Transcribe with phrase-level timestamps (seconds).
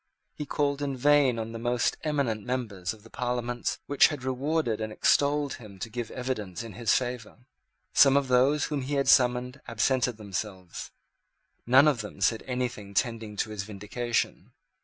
[0.33, 4.81] He called in vain on the most eminent members of the Parliaments which had rewarded
[4.81, 7.45] and extolled him to give evidence in his favour.
[7.93, 10.89] Some of those whom he had summoned absented themselves.
[11.67, 14.53] None of them said anything tending to his vindication.